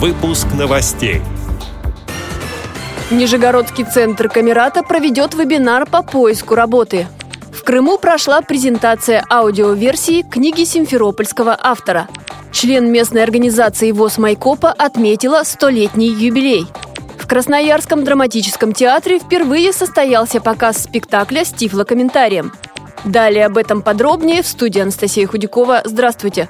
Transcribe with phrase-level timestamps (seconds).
[0.00, 1.20] Выпуск новостей.
[3.10, 7.08] Нижегородский центр Камерата проведет вебинар по поиску работы.
[7.52, 12.06] В Крыму прошла презентация аудиоверсии книги симферопольского автора.
[12.52, 16.68] Член местной организации ВОЗ Майкопа отметила столетний юбилей.
[17.18, 22.52] В Красноярском драматическом театре впервые состоялся показ спектакля с тифлокомментарием.
[23.04, 25.82] Далее об этом подробнее в студии Анастасия Худякова.
[25.84, 26.48] Здравствуйте!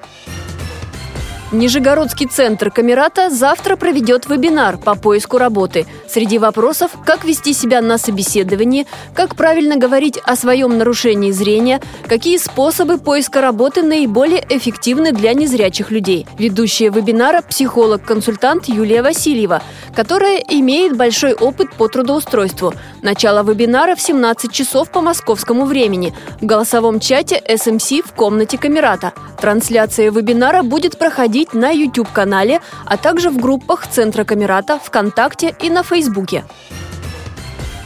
[1.50, 5.86] Нижегородский центр Камерата завтра проведет вебинар по поиску работы.
[6.06, 12.36] Среди вопросов, как вести себя на собеседовании, как правильно говорить о своем нарушении зрения, какие
[12.36, 16.26] способы поиска работы наиболее эффективны для незрячих людей.
[16.38, 19.62] Ведущая вебинара– психолог-консультант Юлия Васильева,
[19.96, 22.74] которая имеет большой опыт по трудоустройству.
[23.00, 26.12] Начало вебинара в 17 часов по московскому времени
[26.42, 29.14] в голосовом чате SMC в комнате Камерата.
[29.40, 35.70] Трансляция вебинара будет проходить проходить на YouTube-канале, а также в группах Центра Камерата, ВКонтакте и
[35.70, 36.44] на Фейсбуке.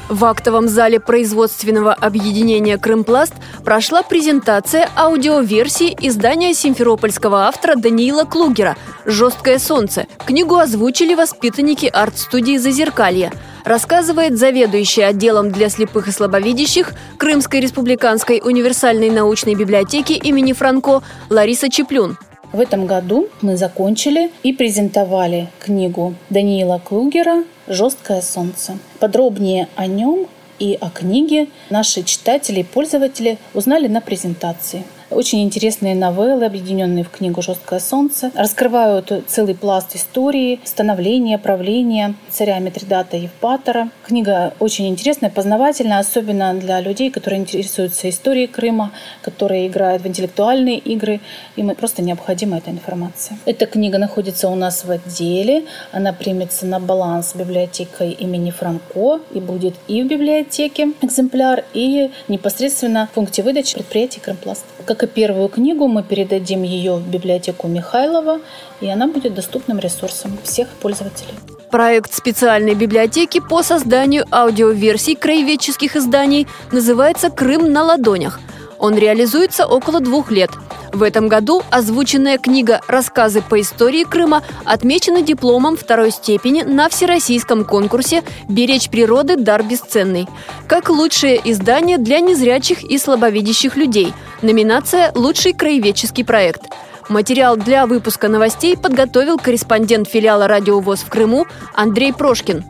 [0.08, 3.32] В актовом зале производственного объединения «Крымпласт»
[3.64, 10.06] прошла презентация аудиоверсии издания симферопольского автора Даниила Клугера «Жесткое солнце».
[10.27, 13.32] Книгу озвучили воспитанники арт-студии «Зазеркалье»
[13.64, 21.70] рассказывает заведующая отделом для слепых и слабовидящих Крымской республиканской универсальной научной библиотеки имени Франко Лариса
[21.70, 22.18] Чеплюн.
[22.53, 28.78] В этом году мы закончили и презентовали книгу Даниила Клугера «Жесткое солнце».
[29.00, 30.27] Подробнее о нем
[30.58, 34.84] и о книге наши читатели и пользователи узнали на презентации.
[35.14, 42.58] Очень интересные новеллы, объединенные в книгу «Жесткое солнце», раскрывают целый пласт истории, становления, правления царя
[42.58, 43.90] Митридата Евпатора.
[44.06, 50.78] Книга очень интересная, познавательная, особенно для людей, которые интересуются историей Крыма, которые играют в интеллектуальные
[50.78, 51.20] игры.
[51.56, 53.36] Им просто необходима эта информация.
[53.44, 55.64] Эта книга находится у нас в отделе.
[55.92, 63.08] Она примется на баланс библиотекой имени Франко и будет и в библиотеке экземпляр, и непосредственно
[63.11, 64.64] в пункте выдачи предприятия Крымпласт.
[64.86, 68.40] Как и первую книгу, мы передадим ее в библиотеку Михайлова,
[68.80, 71.35] и она будет доступным ресурсом всех пользователей.
[71.70, 78.41] Проект специальной библиотеки по созданию аудиоверсий краеведческих изданий называется «Крым на ладонях».
[78.79, 80.51] Он реализуется около двух лет–
[80.92, 87.64] в этом году озвученная книга «Рассказы по истории Крыма» отмечена дипломом второй степени на всероссийском
[87.64, 89.36] конкурсе «Беречь природы.
[89.36, 90.29] Дар бесценный»
[90.67, 94.12] как лучшее издание для незрячих и слабовидящих людей.
[94.42, 96.62] Номинация «Лучший краеведческий проект».
[97.08, 102.64] Материал для выпуска новостей подготовил корреспондент филиала «Радио ВОЗ» в Крыму Андрей Прошкин.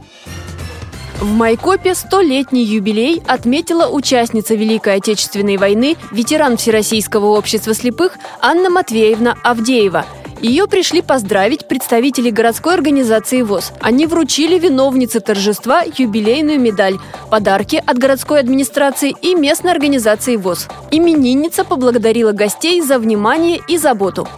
[1.20, 9.36] В Майкопе столетний юбилей отметила участница Великой Отечественной войны, ветеран Всероссийского общества слепых Анна Матвеевна
[9.44, 10.04] Авдеева–
[10.42, 13.72] ее пришли поздравить представители городской организации ВОЗ.
[13.80, 16.98] Они вручили виновнице торжества юбилейную медаль,
[17.30, 20.68] подарки от городской администрации и местной организации ВОЗ.
[20.90, 24.28] Именинница поблагодарила гостей за внимание и заботу.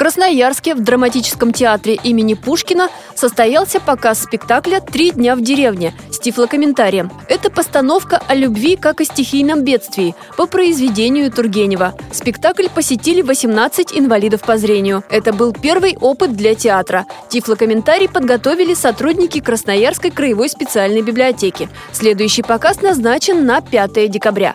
[0.00, 7.12] Красноярске в драматическом театре имени Пушкина состоялся показ спектакля «Три дня в деревне» с тифлокомментарием.
[7.28, 11.92] Это постановка о любви как о стихийном бедствии по произведению Тургенева.
[12.12, 15.04] Спектакль посетили 18 инвалидов по зрению.
[15.10, 17.04] Это был первый опыт для театра.
[17.28, 21.68] Тифлокомментарий подготовили сотрудники Красноярской краевой специальной библиотеки.
[21.92, 24.54] Следующий показ назначен на 5 декабря.